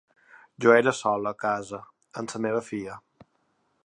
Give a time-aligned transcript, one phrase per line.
[0.63, 1.81] Jo era sola a casa,
[2.21, 2.97] amb la meva filla.